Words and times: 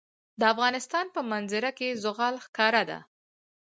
د 0.39 0.41
افغانستان 0.53 1.05
په 1.15 1.21
منظره 1.31 1.71
کې 1.77 1.97
زغال 2.03 2.35
ښکاره 2.45 2.83
ده. 2.89 2.99